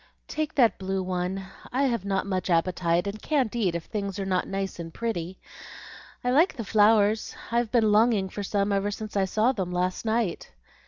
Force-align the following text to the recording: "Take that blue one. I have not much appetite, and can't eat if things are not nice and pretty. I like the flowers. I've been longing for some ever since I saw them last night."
"Take 0.27 0.55
that 0.55 0.79
blue 0.79 1.03
one. 1.03 1.45
I 1.71 1.83
have 1.83 2.03
not 2.05 2.25
much 2.25 2.49
appetite, 2.49 3.05
and 3.05 3.21
can't 3.21 3.55
eat 3.55 3.75
if 3.75 3.83
things 3.85 4.17
are 4.17 4.25
not 4.25 4.47
nice 4.47 4.79
and 4.79 4.91
pretty. 4.91 5.37
I 6.23 6.31
like 6.31 6.55
the 6.55 6.63
flowers. 6.65 7.35
I've 7.51 7.71
been 7.71 7.91
longing 7.91 8.27
for 8.29 8.41
some 8.41 8.71
ever 8.71 8.89
since 8.89 9.15
I 9.15 9.25
saw 9.25 9.51
them 9.51 9.71
last 9.71 10.03
night." 10.03 10.53